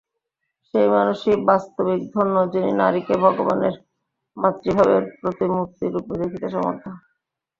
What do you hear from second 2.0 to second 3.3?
ধন্য, যিনি নারীকে